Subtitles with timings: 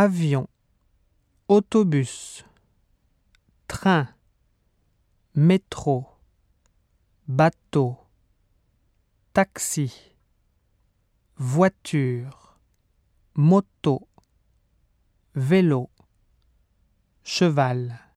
[0.00, 0.48] avion,
[1.48, 2.44] autobus,
[3.66, 4.06] train,
[5.34, 6.06] métro,
[7.26, 7.96] bateau,
[9.32, 9.92] taxi,
[11.36, 12.60] voiture,
[13.34, 14.06] moto,
[15.34, 15.90] vélo,
[17.24, 18.07] cheval.